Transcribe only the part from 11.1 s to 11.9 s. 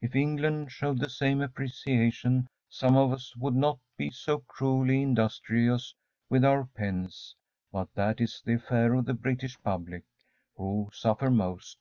most.